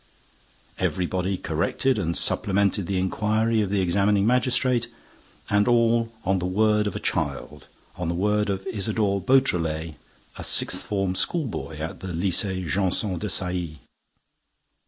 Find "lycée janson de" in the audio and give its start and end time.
12.07-13.29